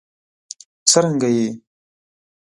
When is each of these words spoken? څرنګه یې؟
څرنګه 0.89 1.29
یې؟ 1.35 1.47